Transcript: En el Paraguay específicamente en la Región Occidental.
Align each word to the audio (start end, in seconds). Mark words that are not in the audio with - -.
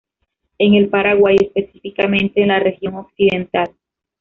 En 0.57 0.73
el 0.73 0.89
Paraguay 0.89 1.35
específicamente 1.39 2.41
en 2.41 2.47
la 2.47 2.57
Región 2.59 2.95
Occidental. 2.95 3.69